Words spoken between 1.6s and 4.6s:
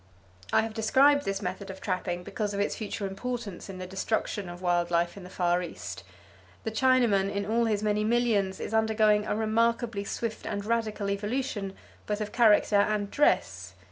of trapping because of its future importance in the destruction of